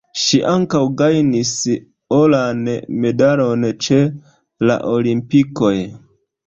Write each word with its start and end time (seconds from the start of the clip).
Ŝi 0.19 0.37
ankaŭ 0.51 0.79
gajnis 1.01 1.51
oran 2.21 2.65
medalon 3.07 3.69
ĉe 3.87 4.01
la 4.71 4.81
Olimpikoj. 4.97 5.77